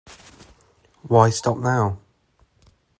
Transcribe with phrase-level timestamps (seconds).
[1.03, 1.99] Why stop now?